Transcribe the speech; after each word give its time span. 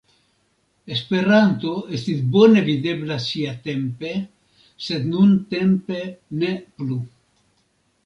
Esperanto 0.95 1.73
estis 1.97 2.23
bone 2.37 2.65
videbla 2.71 3.19
siatempe, 3.27 4.17
sed 4.89 5.09
nuntempe 5.15 6.05
ne 6.43 6.55
plu. 6.77 7.03